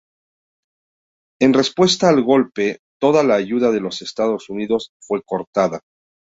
[1.39, 5.81] En respuesta al golpe, toda la ayuda de los Estados Unidos fue cortada.